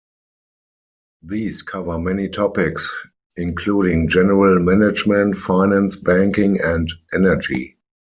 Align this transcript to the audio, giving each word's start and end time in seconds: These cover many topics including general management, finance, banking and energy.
These 1.21 1.61
cover 1.61 1.99
many 1.99 2.27
topics 2.27 2.91
including 3.37 4.07
general 4.07 4.59
management, 4.59 5.35
finance, 5.35 5.95
banking 5.95 6.59
and 6.59 6.91
energy. 7.13 7.77